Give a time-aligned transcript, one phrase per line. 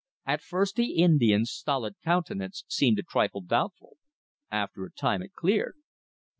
[0.25, 3.97] At first the Indian's stolid countenance seemed a trifle doubtful.
[4.49, 5.75] After a time it cleared.